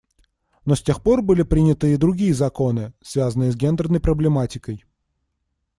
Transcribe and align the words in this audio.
Но 0.65 0.73
с 0.75 0.81
тех 0.81 1.03
пор 1.03 1.21
были 1.21 1.43
приняты 1.43 1.93
и 1.93 1.95
другие 1.95 2.33
законы, 2.33 2.91
связанные 3.03 3.51
с 3.51 3.55
гендерной 3.55 3.99
проблематикой. 3.99 4.83